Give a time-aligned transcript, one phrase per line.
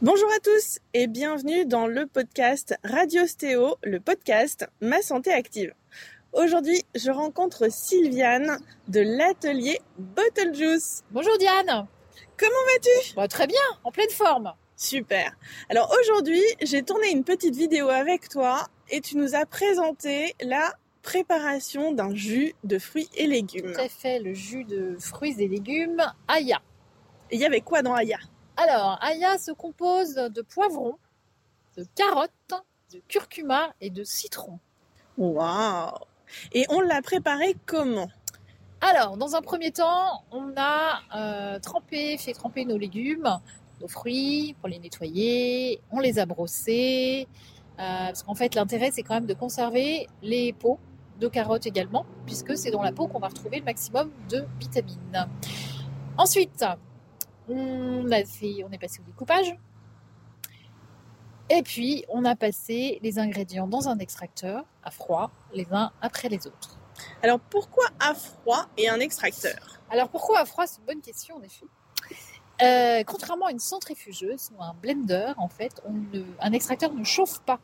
[0.00, 5.74] Bonjour à tous et bienvenue dans le podcast Radio Stéo, le podcast Ma Santé Active.
[6.32, 11.02] Aujourd'hui, je rencontre Sylviane de l'atelier Bottle Juice.
[11.10, 11.86] Bonjour Diane.
[12.36, 13.14] Comment vas-tu?
[13.16, 14.52] Bah, Très bien, en pleine forme.
[14.76, 15.36] Super.
[15.68, 20.74] Alors aujourd'hui, j'ai tourné une petite vidéo avec toi et tu nous as présenté la
[21.02, 23.72] préparation d'un jus de fruits et légumes.
[23.72, 26.60] Tout à fait, le jus de fruits et légumes Aya.
[27.30, 28.18] Et il y avait quoi dans Aya?
[28.60, 30.96] Alors, Aya se compose de poivrons,
[31.76, 32.32] de carottes,
[32.92, 34.58] de curcuma et de citron.
[35.16, 35.92] Waouh
[36.50, 38.08] Et on l'a préparé comment?
[38.80, 43.30] Alors, dans un premier temps, on a euh, trempé, fait tremper nos légumes,
[43.80, 45.80] nos fruits pour les nettoyer.
[45.92, 47.28] On les a brossés.
[47.78, 50.80] Euh, parce qu'en fait, l'intérêt, c'est quand même de conserver les peaux
[51.20, 55.28] de carottes également, puisque c'est dans la peau qu'on va retrouver le maximum de vitamines.
[56.16, 56.64] Ensuite,
[57.48, 59.56] on, a fait, on est passé au découpage.
[61.50, 66.28] Et puis, on a passé les ingrédients dans un extracteur à froid, les uns après
[66.28, 66.78] les autres.
[67.22, 69.80] Alors, pourquoi à froid et un extracteur?
[69.90, 70.66] Alors, pourquoi à froid?
[70.66, 71.64] C'est une bonne question, en effet.
[72.60, 75.80] Euh, contrairement à une centrifugeuse ou un blender, en fait,
[76.40, 77.60] un extracteur ne chauffe pas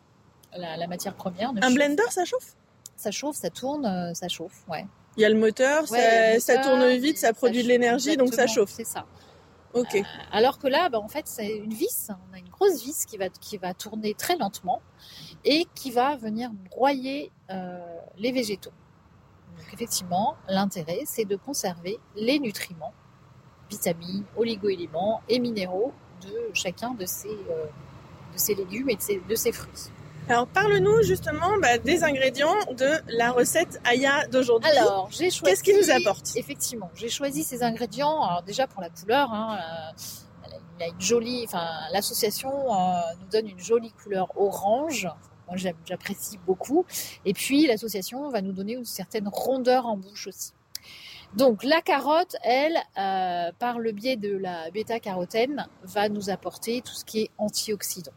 [0.57, 1.51] la, matière première.
[1.51, 2.55] un blender, ça chauffe?
[2.97, 4.87] ça chauffe, ça tourne, euh, ça chauffe, ouais.
[5.17, 8.73] Il y a le moteur, ça, tourne vite, ça produit de l'énergie, donc ça chauffe.
[8.73, 9.07] C'est ça.
[9.75, 9.83] Euh,
[10.31, 12.11] alors que là, bah, en fait, c'est une vis.
[12.31, 14.81] On a une grosse vis qui va, qui va tourner très lentement
[15.45, 17.81] et qui va venir broyer euh,
[18.17, 18.73] les végétaux.
[19.57, 22.93] Donc effectivement, l'intérêt, c'est de conserver les nutriments,
[23.71, 27.37] vitamines, oligo-éléments et minéraux de chacun de ces,
[28.35, 29.91] ces légumes et de ces fruits.
[30.27, 34.71] Alors parle-nous justement bah, des ingrédients de la recette Aya d'aujourd'hui.
[34.71, 35.43] Alors j'ai choisi.
[35.43, 38.23] Qu'est-ce qui nous apporte Effectivement, j'ai choisi ces ingrédients.
[38.23, 41.45] Alors déjà pour la couleur, hein, euh, il a une jolie.
[41.47, 45.07] Enfin, l'association euh, nous donne une jolie couleur orange.
[45.47, 46.87] Moi j'apprécie beaucoup.
[47.27, 50.55] Et puis l'association va nous donner une certaine rondeur en bouche aussi.
[51.37, 56.95] Donc la carotte, elle, euh, par le biais de la bêta-carotène, va nous apporter tout
[56.95, 58.13] ce qui est antioxydant.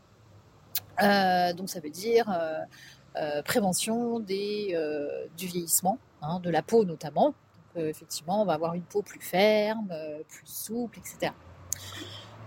[1.01, 2.59] Euh, donc ça veut dire euh,
[3.17, 4.75] euh, prévention du
[5.37, 7.33] vieillissement, hein, de la peau notamment.
[7.75, 9.93] Effectivement, on va avoir une peau plus ferme,
[10.27, 11.31] plus souple, etc.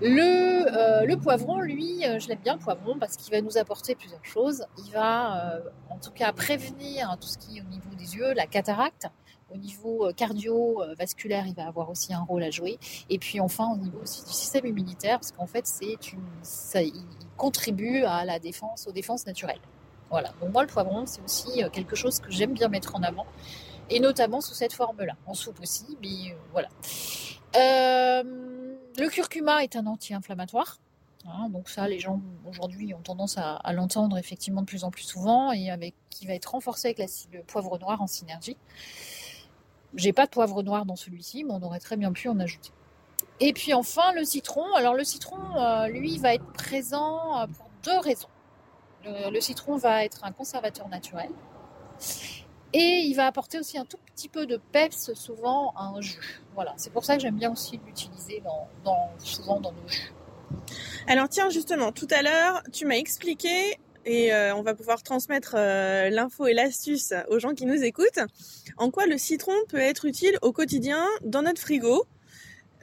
[0.01, 4.25] Le, le, poivron, lui, je l'aime bien, le poivron, parce qu'il va nous apporter plusieurs
[4.25, 4.65] choses.
[4.85, 8.49] Il va, en tout cas, prévenir tout ce qui est au niveau des yeux, la
[8.49, 9.07] cataracte.
[9.53, 12.79] Au niveau cardiovasculaire, il va avoir aussi un rôle à jouer.
[13.09, 15.67] Et puis enfin, au niveau du système immunitaire, parce qu'en fait,
[16.43, 16.81] ça,
[17.37, 19.61] contribue à la défense, aux défenses naturelles.
[20.11, 20.33] Voilà.
[20.41, 23.27] Donc moi, le poivron, c'est aussi euh, quelque chose que j'aime bien mettre en avant,
[23.89, 25.97] et notamment sous cette forme-là, en soupe aussi.
[26.03, 26.69] Mais euh, voilà.
[27.57, 28.23] Euh,
[28.99, 30.79] le curcuma est un anti-inflammatoire.
[31.27, 35.03] Hein, donc ça, les gens aujourd'hui ont tendance à, l'entendre effectivement de plus en plus
[35.03, 38.57] souvent et qui va être renforcé avec le poivre noir en synergie.
[39.95, 42.71] J'ai pas de poivre noir dans celui-ci, mais on aurait très bien pu en ajouter.
[43.41, 44.65] Et puis enfin, le citron.
[44.75, 48.29] Alors le citron, euh, lui, va être présent euh, pour deux raisons.
[49.05, 51.31] Le, citron va être un conservateur naturel.
[52.73, 56.43] Et il va apporter aussi un tout petit peu de peps souvent à un jus.
[56.55, 58.43] Voilà, c'est pour ça que j'aime bien aussi l'utiliser
[58.85, 60.13] dans, souvent dans nos jus.
[61.07, 65.57] Alors tiens, justement, tout à l'heure, tu m'as expliqué, et euh, on va pouvoir transmettre
[65.57, 68.21] l'info et l'astuce aux gens qui nous écoutent,
[68.77, 72.07] en quoi le citron peut être utile au quotidien dans notre frigo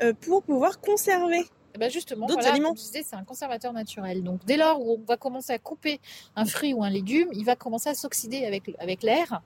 [0.02, 2.74] euh, pour pouvoir conserver eh ben justement, d'autres aliments.
[2.76, 4.24] c'est un conservateur naturel.
[4.24, 6.00] Donc dès lors où on va commencer à couper
[6.36, 9.42] un fruit ou un légume, il va commencer à s'oxyder avec, avec l'air.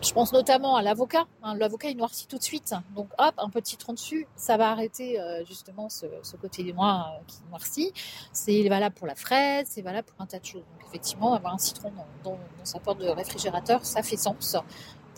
[0.00, 1.26] Je pense notamment à l'avocat.
[1.42, 1.56] Hein.
[1.56, 2.74] L'avocat, il noircit tout de suite.
[2.94, 6.06] Donc, hop, un peu de citron dessus, ça va arrêter euh, justement ce,
[6.40, 7.92] côté noir euh, qui noircit.
[8.32, 10.62] C'est valable pour la fraise, c'est valable pour un tas de choses.
[10.62, 11.92] Donc, effectivement, avoir un citron
[12.24, 14.56] dans, dans sa porte de réfrigérateur, ça fait sens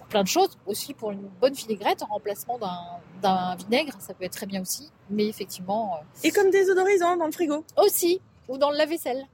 [0.09, 0.57] plein de choses.
[0.67, 2.59] Aussi pour une bonne vinaigrette en remplacement
[3.23, 4.91] d'un vinaigre, ça peut être très bien aussi.
[5.11, 5.97] Mais effectivement.
[5.97, 9.27] Euh, Et comme désodorisant dans le frigo Aussi, ou dans le lave-vaisselle.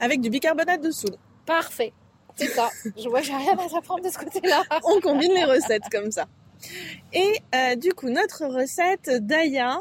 [0.00, 1.18] Avec du bicarbonate de soude.
[1.44, 1.92] Parfait.
[2.36, 2.70] C'est ça.
[2.96, 4.62] Je vois, j'ai rien à apprendre de ce côté-là.
[4.84, 6.26] On combine les recettes comme ça.
[7.12, 9.78] Et euh, du coup, notre recette d'Aya,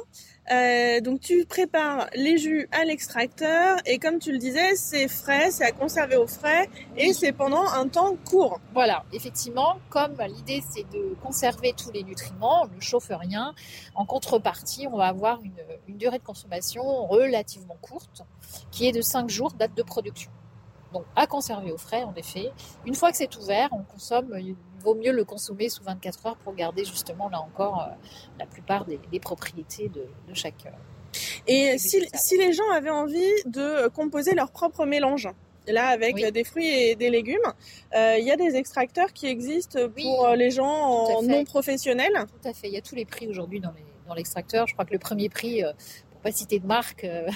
[0.52, 5.50] euh, donc tu prépares les jus à l'extracteur et comme tu le disais, c'est frais,
[5.52, 8.60] c'est à conserver au frais et c'est pendant un temps court.
[8.74, 13.56] Voilà, effectivement, comme l'idée c'est de conserver tous les nutriments, ne chauffe rien.
[13.96, 15.58] En contrepartie, on va avoir une,
[15.88, 18.22] une durée de consommation relativement courte
[18.70, 20.30] qui est de 5 jours date de production.
[20.96, 22.52] Donc à conserver au frais, en effet.
[22.86, 26.38] Une fois que c'est ouvert, on consomme, il vaut mieux le consommer sous 24 heures
[26.38, 27.94] pour garder justement là encore euh,
[28.40, 30.66] la plupart des, propriétés de, chaque,
[31.48, 35.28] Et si, si les gens avaient envie de composer leur propre mélange,
[35.68, 36.32] là avec Oui.
[36.32, 37.52] des fruits et des légumes.
[37.96, 42.14] Euh, Il y a des extracteurs qui existent pour Oui, euh, les gens non professionnels.
[42.42, 42.68] Tout à fait.
[42.68, 44.68] Il y a tous les prix aujourd'hui dans l'extracteur.
[44.68, 45.72] Je crois que le premier prix, euh,
[46.12, 47.28] pour pas citer de marque, euh,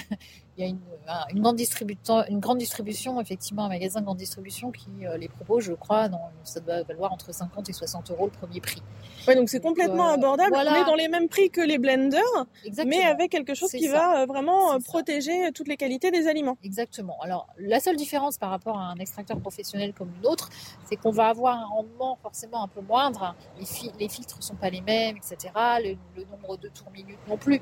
[0.60, 0.78] y a une,
[1.08, 5.16] un- une, grande distribution, une grande distribution, effectivement, un magasin de grande distribution qui euh,
[5.16, 8.60] les propose, je crois, dans, ça doit valoir entre 50 et 60 euros le premier
[8.60, 8.82] prix.
[9.28, 10.50] Ouais, donc c'est complètement euh, abordable.
[10.52, 10.72] voilà.
[10.72, 12.20] On est dans les mêmes prix que les blenders,
[12.64, 12.96] Exactement.
[12.96, 13.92] mais avec quelque chose qui ça.
[13.92, 14.78] va euh, vraiment ça.
[14.84, 16.56] protéger toutes les qualités des aliments.
[16.62, 17.16] Exactement.
[17.20, 20.48] Alors, la seule différence par rapport à un extracteur professionnel comme une autre,
[20.88, 23.34] c'est qu'on va avoir un rendement forcément un peu moindre.
[23.58, 25.52] Les, fi- les filtres sont pas les mêmes, etc.
[25.82, 27.60] Le, le nombre de tours minutes non plus.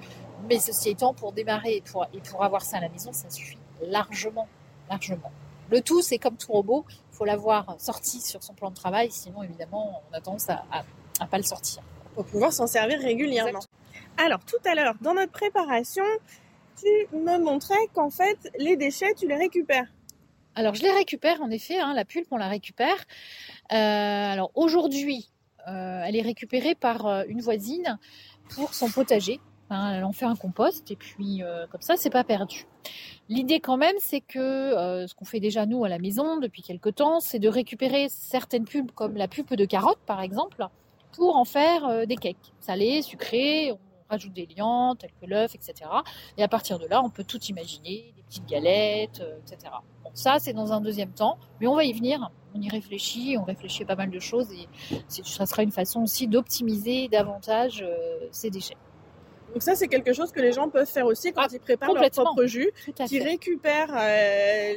[0.49, 3.31] Mais ceci étant, pour démarrer et pour, et pour avoir ça à la maison, ça
[3.31, 4.49] suffit largement,
[4.88, 5.31] largement.
[5.70, 9.11] Le tout, c'est comme tout robot, il faut l'avoir sorti sur son plan de travail,
[9.11, 10.85] sinon évidemment, on a tendance à, à,
[11.20, 11.82] à pas le sortir.
[12.14, 13.61] pour pouvoir s'en servir régulièrement.
[14.17, 16.05] Alors tout à l'heure, dans notre préparation,
[16.81, 19.87] tu me montrais qu'en fait, les déchets, tu les récupères.
[20.55, 22.96] Alors, je les récupère, en effet, hein, la pulpe, on la récupère.
[23.73, 25.31] Euh, alors, aujourd'hui,
[25.69, 27.99] euh, elle est récupérée par euh, une voisine
[28.56, 29.38] pour son potager.
[29.70, 32.67] Hein, elle en fait un compost et puis euh, comme ça, c'est pas perdu.
[33.29, 36.62] L'idée quand même, c'est que euh, ce qu'on fait déjà nous à la maison depuis
[36.62, 40.67] quelque temps, c'est de récupérer certaines pulpes comme la pulpe de carotte par exemple,
[41.12, 43.73] pour en faire euh, des cakes salés, sucrés.
[43.73, 43.79] On
[44.11, 45.75] rajoute des liants tels que l'œuf, etc.
[46.38, 49.71] Et à partir de là, on peut tout imaginer, des petites galettes, etc.
[50.03, 52.31] Bon, ça, c'est dans un deuxième temps, mais on va y venir.
[52.55, 54.67] On y réfléchit, on réfléchit à pas mal de choses et
[55.09, 57.85] ça sera une façon aussi d'optimiser davantage
[58.31, 58.79] ces déchets.
[59.53, 61.93] Donc ça, c'est quelque chose que les gens peuvent faire aussi quand Ah, ils préparent
[61.93, 62.71] leur propre jus,
[63.06, 64.75] qui récupèrent euh,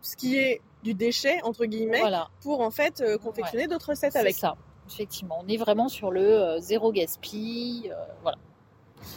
[0.00, 4.12] ce qui est du déchet, entre guillemets, Voilà, pour en fait euh, confectionner d'autres recettes
[4.12, 4.34] c'est avec.
[4.36, 4.56] ça.
[4.90, 7.90] Effectivement, on est vraiment sur le euh, zéro gaspille.
[8.22, 8.36] voilà.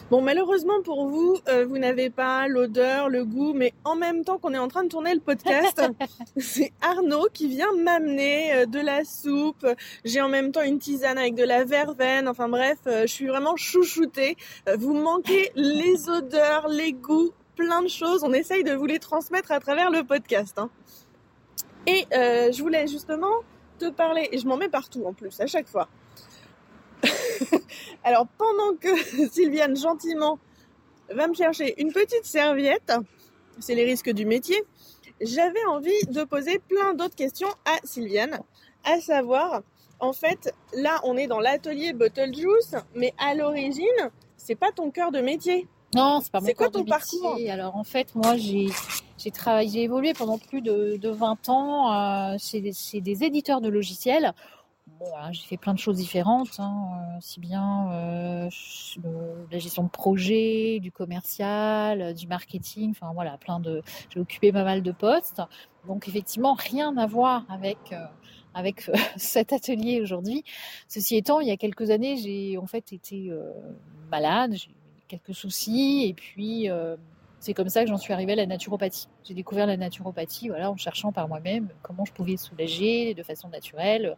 [0.09, 4.37] Bon, malheureusement pour vous, euh, vous n'avez pas l'odeur, le goût, mais en même temps
[4.37, 5.81] qu'on est en train de tourner le podcast,
[6.37, 9.65] c'est Arnaud qui vient m'amener euh, de la soupe.
[10.05, 12.27] J'ai en même temps une tisane avec de la verveine.
[12.27, 14.37] Enfin bref, euh, je suis vraiment chouchoutée.
[14.77, 18.23] Vous manquez les odeurs, les goûts, plein de choses.
[18.23, 20.57] On essaye de vous les transmettre à travers le podcast.
[20.57, 20.69] hein.
[21.85, 23.31] Et je voulais justement
[23.79, 25.87] te parler, et je m'en mets partout en plus, à chaque fois.
[28.03, 28.95] Alors pendant que
[29.31, 30.39] Sylviane gentiment
[31.09, 32.93] va me chercher une petite serviette,
[33.59, 34.61] c'est les risques du métier,
[35.21, 38.39] j'avais envie de poser plein d'autres questions à Sylviane,
[38.83, 39.61] à savoir,
[39.99, 44.91] en fait, là on est dans l'atelier Bottle Juice, mais à l'origine, c'est pas ton
[44.91, 45.67] cœur de métier.
[45.95, 47.19] Non, c'est pas mon C'est quoi corps de ton métier.
[47.21, 48.67] parcours Alors en fait, moi j'ai
[49.17, 53.23] j'ai travaillé, j'ai évolué pendant plus de, de 20 ans euh, chez, des, chez des
[53.23, 54.33] éditeurs de logiciels.
[55.15, 58.49] Hein, j'ai fait plein de choses différentes, hein, euh, si bien euh,
[59.51, 63.81] la gestion de projet, du commercial, euh, du marketing, enfin voilà, plein de.
[64.09, 65.41] J'ai occupé pas mal de postes.
[65.87, 67.77] Donc effectivement, rien à voir avec
[68.53, 70.43] avec cet atelier aujourd'hui.
[70.87, 73.31] Ceci étant, il y a quelques années, j'ai en fait été
[74.11, 76.69] malade, j'ai eu quelques soucis, et puis
[77.47, 79.07] c'est comme ça que j'en suis arrivée à la naturopathie.
[79.23, 83.47] J'ai découvert la naturopathie, voilà, en cherchant par moi-même comment je pouvais soulager de façon
[83.47, 84.15] naturelle euh,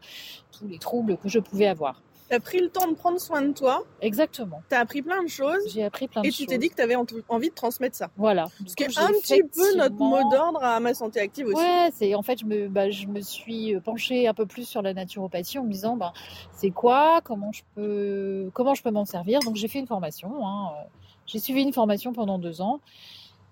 [0.57, 2.01] tous les troubles que je pouvais avoir.
[2.27, 4.61] T'as pris le temps de prendre soin de toi, Exactement.
[4.69, 6.37] t'as appris plein de choses, J'ai appris plein de et choses.
[6.39, 8.09] tu t'es dit que t'avais en- envie de transmettre ça.
[8.17, 8.47] voilà.
[8.67, 11.55] Ce qui est un petit peu notre mot d'ordre à ma santé active aussi.
[11.57, 14.81] Ouais, c'est en fait je me bah, je me suis penchée un peu plus sur
[14.81, 16.13] la naturopathie en me disant bah
[16.53, 19.39] c'est quoi, comment je peux comment je peux m'en servir.
[19.41, 20.45] Donc j'ai fait une formation.
[20.48, 20.83] hein, euh,
[21.25, 22.79] J'ai suivi une formation pendant deux ans.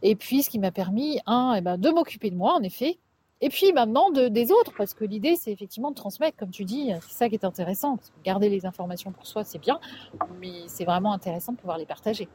[0.02, 2.98] Et puis ce qui m'a permis un eh ben, de m'occuper de moi en effet.
[3.40, 6.66] Et puis maintenant de, des autres, parce que l'idée c'est effectivement de transmettre, comme tu
[6.66, 7.98] dis, c'est ça qui est intéressant.
[7.98, 9.80] Parce que garder les informations pour soi c'est bien,
[10.40, 12.28] mais c'est vraiment intéressant de pouvoir les partager.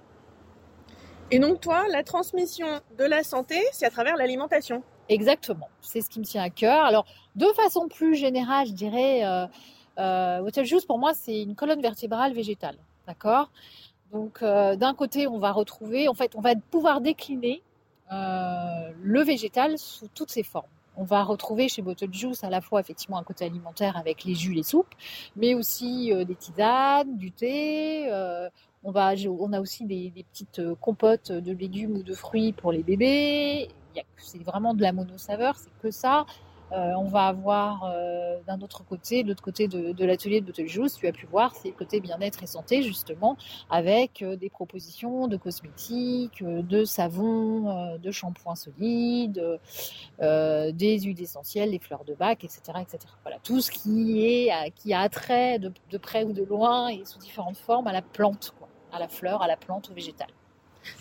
[1.33, 2.67] Et donc toi, la transmission
[2.99, 4.83] de la santé, c'est à travers l'alimentation.
[5.09, 6.85] Exactement, c'est ce qui me tient à cœur.
[6.85, 9.47] Alors, de façon plus générale, je dirais, euh,
[9.99, 12.77] euh, Water Juice, pour moi, c'est une colonne vertébrale végétale.
[13.07, 13.51] D'accord?
[14.13, 17.63] Donc, euh, d'un côté, on va retrouver, en fait, on va pouvoir décliner
[18.13, 20.67] euh, le végétal sous toutes ses formes.
[20.99, 24.35] On va retrouver chez Bottle Juice à la fois effectivement un côté alimentaire avec les
[24.35, 24.95] jus, les soupes,
[25.37, 28.11] mais aussi euh, des tisanes, du thé.
[28.85, 32.71] on, va, on a aussi des, des petites compotes de légumes ou de fruits pour
[32.71, 33.69] les bébés.
[34.19, 36.27] C'est vraiment de la mono-saveur, c'est que ça.
[36.73, 40.95] Euh, on va avoir euh, d'un autre côté, de l'autre côté de, l'atelier de Juice,
[40.95, 43.37] tu as pu voir, c'est le côté bien-être et santé, justement,
[43.69, 49.43] avec euh, des propositions de cosmétiques, de savons, de shampoings solides,
[50.21, 52.61] des huiles essentielles, des fleurs de bac, etc.
[52.81, 52.99] etc.
[53.23, 57.05] Voilà, tout ce qui, est, qui a attrait de, de près ou de loin et
[57.05, 60.29] sous différentes formes à la plante, quoi, à la fleur, à la plante, au végétal.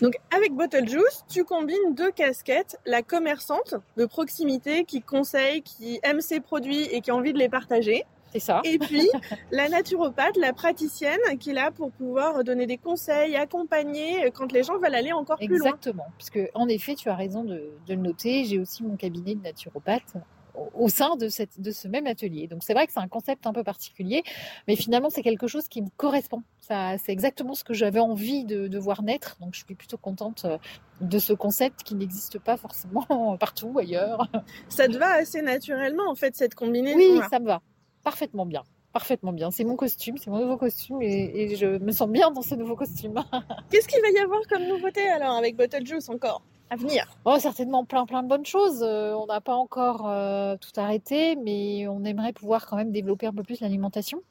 [0.00, 6.00] Donc avec Bottle Juice, tu combines deux casquettes, la commerçante de proximité qui conseille, qui
[6.02, 8.04] aime ses produits et qui a envie de les partager.
[8.32, 8.62] C'est ça.
[8.64, 9.08] Et puis
[9.50, 14.62] la naturopathe, la praticienne qui est là pour pouvoir donner des conseils, accompagner quand les
[14.62, 15.68] gens veulent aller encore plus loin.
[15.68, 16.06] Exactement.
[16.16, 18.44] Puisque en effet, tu as raison de, de le noter.
[18.44, 20.14] J'ai aussi mon cabinet de naturopathe
[20.54, 22.46] au sein de, cette, de ce même atelier.
[22.46, 24.22] Donc c'est vrai que c'est un concept un peu particulier,
[24.68, 26.42] mais finalement c'est quelque chose qui me correspond.
[26.60, 29.36] Ça, c'est exactement ce que j'avais envie de, de, voir naître.
[29.40, 30.58] Donc je suis plutôt contente euh,
[31.00, 34.28] de ce concept qui n'existe pas forcément partout ailleurs.
[34.68, 36.96] Ça te va assez naturellement en fait cette combinaison.
[36.96, 37.62] Oui, ça me va
[38.02, 38.62] parfaitement bien.
[38.92, 39.50] Parfaitement bien.
[39.50, 42.54] C'est mon costume, c'est mon nouveau costume et, et, je me sens bien dans ce
[42.54, 43.14] nouveau costume.
[43.70, 46.42] Qu'est-ce qu'il va y avoir comme nouveauté alors avec Bottle Juice encore?
[46.76, 48.82] Venir Oh, certainement plein plein de bonnes choses.
[48.82, 53.26] Euh, on n'a pas encore euh, tout arrêté, mais on aimerait pouvoir quand même développer
[53.26, 54.22] un peu plus l'alimentation.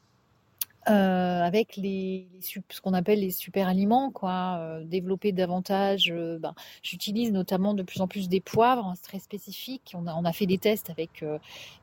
[0.88, 6.12] Euh, avec les, les ce qu'on appelle les super aliments, quoi, développer davantage.
[6.40, 9.92] Ben, J'utilise notamment de plus en plus des poivres hein, très spécifiques.
[9.94, 11.24] On a, on a fait des tests avec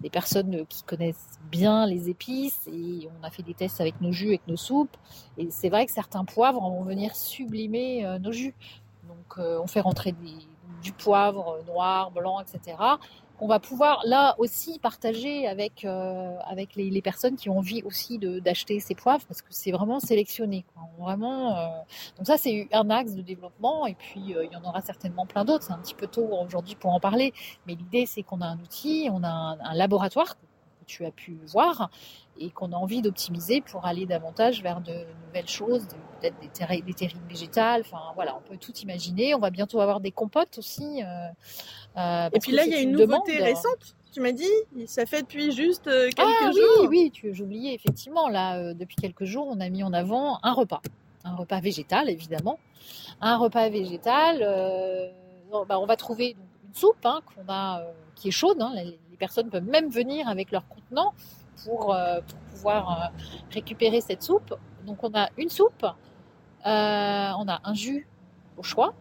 [0.01, 4.11] des personnes qui connaissent bien les épices et on a fait des tests avec nos
[4.11, 4.97] jus, avec nos soupes.
[5.37, 8.53] Et c'est vrai que certains poivres vont venir sublimer nos jus.
[9.37, 10.13] Donc on fait rentrer
[10.81, 12.75] du poivre noir, blanc, etc
[13.39, 18.19] qu'on va pouvoir là aussi partager avec, euh, avec les, personnes qui ont envie aussi
[18.19, 20.65] d'acheter ces poivres parce que c'est vraiment sélectionné.
[20.99, 21.67] Vraiment, euh...
[22.17, 25.25] Donc ça, c'est un axe de développement et puis euh, il y en aura certainement
[25.25, 25.63] plein d'autres.
[25.63, 27.33] C'est un petit peu tôt aujourd'hui pour en parler,
[27.65, 30.35] mais l'idée, c'est qu'on a un outil, on a un, laboratoire
[30.89, 31.89] tu as pu voir
[32.39, 34.93] et qu'on a envie d'optimiser pour aller davantage vers de
[35.27, 35.87] nouvelles choses,
[36.19, 37.81] peut-être des, terri des terrines végétales.
[37.81, 39.35] Enfin voilà, on peut tout imaginer.
[39.35, 41.03] On va bientôt avoir des compotes aussi.
[41.03, 41.27] Euh,
[41.97, 43.47] euh, et puis là, il y a une, une nouveauté demande.
[43.47, 43.95] récente.
[44.11, 44.49] Tu m'as dit,
[44.87, 46.89] ça fait depuis juste euh, quelques ah, jours.
[46.89, 48.27] Oui, oui, j'oubliais effectivement.
[48.27, 50.81] Là, euh, depuis quelques jours, on a mis en avant un repas,
[51.23, 52.57] un repas végétal évidemment,
[53.21, 54.39] un repas végétal.
[54.41, 55.09] Euh,
[55.51, 57.83] non, bah, on va trouver une soupe hein, qu'on a,
[58.15, 58.59] qui est chaude.
[58.61, 58.73] Hein,
[59.19, 61.13] personnes peuvent même venir avec leur contenant
[61.63, 64.55] pour, euh, pour pouvoir euh, récupérer cette soupe.
[64.85, 65.89] Donc on a une soupe, euh,
[66.65, 68.07] on a un jus
[68.57, 68.93] au choix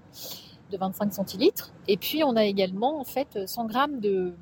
[0.71, 4.35] de 25 centilitres, et puis on a également en fait 100 grammes de,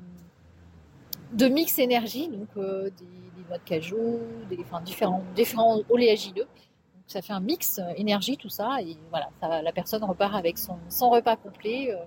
[1.33, 4.19] de mix énergie, donc des, des, noix de cajou,
[4.49, 6.43] des, enfin, différents, différents oléagineux.
[6.43, 10.57] Donc ça fait un mix énergie, tout ça, et voilà, ça, la personne repart avec
[10.57, 11.97] son, son repas complet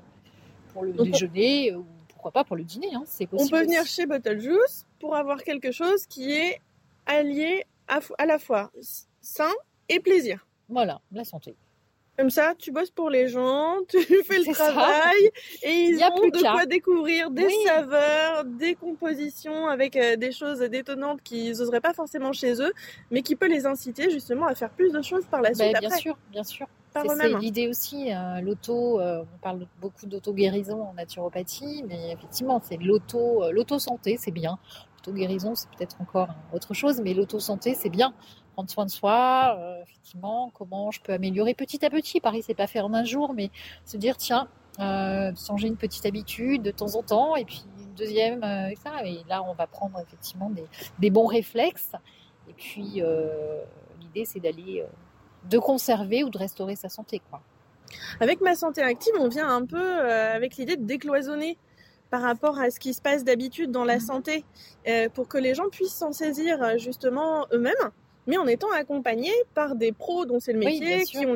[0.75, 1.87] pour le donc déjeuner ou
[2.21, 2.95] pourquoi pas pour le dîner.
[2.95, 6.61] Hein, c'est On peut venir chez Bottle Juice pour avoir quelque chose qui est
[7.07, 8.71] allié à, à la fois
[9.23, 9.51] sain
[9.89, 10.47] et plaisir.
[10.69, 11.57] Voilà, la santé.
[12.19, 15.31] Comme ça, tu bosses pour les gens, tu fais le travail
[15.63, 15.67] ça.
[15.67, 17.55] et ils ont de quoi découvrir des oui.
[17.65, 22.75] saveurs, des compositions avec euh, des choses détonnantes qu'ils n'oseraient pas forcément chez eux,
[23.11, 25.73] mais qui peut les inciter justement à faire plus de choses par la suite.
[25.73, 25.89] Ben, après.
[25.89, 26.67] Bien sûr, bien sûr.
[26.93, 32.79] C'est l'idée aussi, euh, l'auto, euh, on parle beaucoup d'auto-guérison en naturopathie, mais effectivement, c'est
[32.79, 34.59] l'auto, euh, l'auto-santé, c'est bien.
[34.97, 38.13] L'auto-guérison, c'est peut-être encore autre chose, mais l'auto-santé, c'est bien.
[38.55, 42.21] Prendre soin de soi, euh, effectivement, comment je peux améliorer petit à petit.
[42.21, 43.51] Pareil, c'est pas faire en un jour, mais
[43.85, 48.43] se dire, tiens, changer une petite habitude de temps en temps, et puis une deuxième,
[48.43, 49.05] et ça.
[49.05, 50.65] Et là, on va prendre effectivement des,
[50.99, 51.93] des bons réflexes.
[52.49, 53.03] Et puis,
[54.01, 54.85] l'idée, c'est d'aller
[55.49, 57.21] de conserver ou de restaurer sa santé.
[57.31, 57.41] Quoi.
[58.21, 61.59] Avec ma santé active, on vient un peu euh, avec l'idée de décloisonner
[62.11, 64.01] par rapport à ce qui se passe d'habitude dans la mmh.
[64.01, 64.45] santé,
[64.89, 67.91] euh, pour que les gens puissent s'en saisir euh, justement eux-mêmes
[68.27, 71.35] mais en étant accompagné par des pros dont c'est le métier, oui, qui ont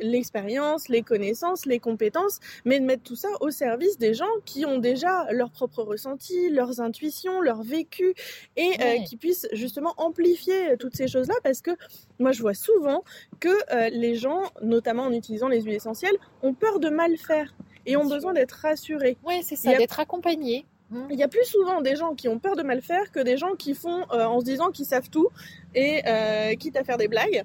[0.00, 4.66] l'expérience, les connaissances, les compétences, mais de mettre tout ça au service des gens qui
[4.66, 8.14] ont déjà leurs propres ressentis, leurs intuitions, leur vécu,
[8.56, 8.76] et oui.
[8.80, 11.72] euh, qui puissent justement amplifier toutes ces choses-là, parce que
[12.18, 13.04] moi je vois souvent
[13.40, 17.54] que euh, les gens, notamment en utilisant les huiles essentielles, ont peur de mal faire
[17.86, 19.16] et ont besoin d'être rassurés.
[19.24, 20.66] Oui, c'est ça, d'être accompagnés.
[21.10, 23.36] Il y a plus souvent des gens qui ont peur de mal faire que des
[23.36, 25.28] gens qui font euh, en se disant qu'ils savent tout
[25.74, 27.44] et euh, quitte à faire des blagues.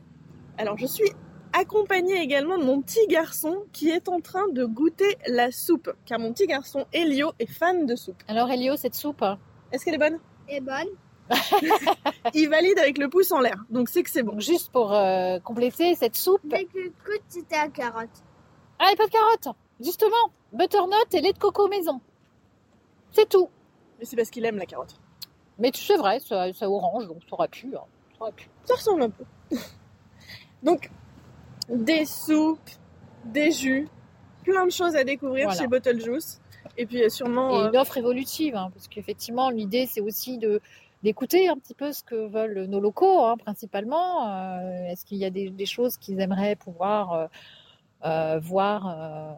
[0.58, 1.10] Alors je suis
[1.54, 6.20] accompagnée également de mon petit garçon qui est en train de goûter la soupe, car
[6.20, 8.22] mon petit garçon Elio est fan de soupe.
[8.28, 9.24] Alors Elio, cette soupe,
[9.72, 10.20] est-ce qu'elle est bonne?
[10.48, 10.90] Elle est bonne.
[12.34, 14.34] il valide avec le pouce en l'air, donc c'est que c'est bon.
[14.34, 16.42] Donc juste pour euh, compléter cette soupe.
[16.44, 16.80] Dès que
[17.28, 18.10] c'était à carotte.
[18.80, 20.32] Ah, il n'y a pas de carotte, justement.
[20.54, 22.02] Butternut et lait de coco maison.
[23.12, 23.50] C'est tout.
[24.00, 24.96] Mais c'est parce qu'il aime la carotte.
[25.58, 27.68] Mais c'est vrai, ça, ça, orange, donc ça aurait pu.
[27.76, 27.84] Hein.
[28.18, 28.50] Ça, aurait pu.
[28.66, 29.26] ça ressemble un peu.
[30.64, 30.90] donc,
[31.68, 32.70] des soupes,
[33.26, 33.90] des jus,
[34.44, 35.60] plein de choses à découvrir voilà.
[35.60, 36.40] chez Bottle Juice.
[36.78, 37.66] Et puis sûrement.
[37.66, 40.62] Et une offre évolutive, hein, parce qu'effectivement, l'idée, c'est aussi de
[41.02, 44.28] d'écouter un petit peu ce que veulent nos locaux, hein, principalement.
[44.28, 47.28] Euh, Est-ce qu'il y a des, des choses qu'ils aimeraient pouvoir euh,
[48.06, 49.34] euh, voir euh,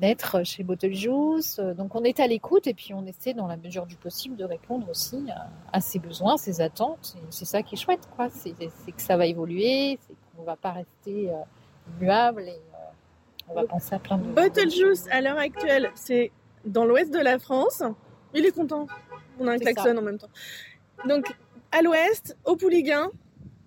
[0.00, 1.60] naître chez Bottle Juice.
[1.76, 4.44] Donc on est à l'écoute et puis on essaie dans la mesure du possible de
[4.44, 7.16] répondre aussi à, à ses besoins, ses attentes.
[7.30, 8.28] C'est ça qui est chouette, quoi.
[8.30, 11.34] C'est que ça va évoluer, c'est qu'on va pas rester euh,
[11.96, 12.88] immuable et euh,
[13.48, 16.30] on va penser à plein de Bottle Juice, à l'heure actuelle, c'est
[16.64, 17.82] dans l'ouest de la France.
[18.34, 18.86] Il est content.
[19.40, 20.28] On a un klaxon en même temps.
[21.06, 21.34] Donc,
[21.72, 23.08] à l'ouest, au Pouliguen,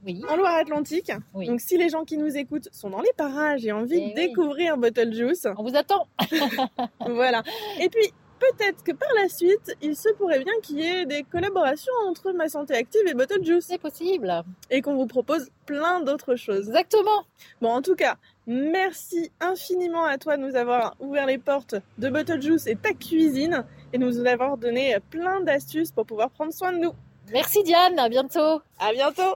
[0.06, 1.12] Oui, en Loire-Atlantique.
[1.34, 1.48] oui.
[1.48, 4.00] Donc, si les gens qui nous écoutent sont dans les parages et ont envie Eh
[4.02, 4.14] de oui.
[4.28, 6.08] découvrir Bottle Juice, On vous attend.
[7.08, 7.44] voilà.
[7.80, 11.22] Et puis, peut-être que par la suite, il se pourrait bien qu'il y ait des
[11.24, 14.34] collaborations entre Ma Santé Active et Bottle Juice C'est possible.
[14.72, 16.68] et qu'on vous propose plein d'autres choses.
[16.70, 17.24] Exactement.
[17.62, 18.16] Bon, en tout cas,
[18.48, 22.94] merci infiniment à toi de nous avoir ouvert les portes de Bottle Juice et ta
[22.94, 26.94] cuisine et de nous avoir donné plein d'astuces pour pouvoir prendre soin de nous.
[27.32, 28.62] Merci Diane, à bientôt.
[28.80, 29.36] À bientôt!